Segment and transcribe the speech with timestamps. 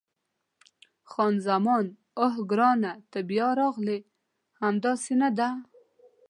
[1.11, 1.85] خان زمان:
[2.21, 3.99] اوه، ګرانه ته بیا راغلې!
[4.61, 5.49] همداسې نه ده؟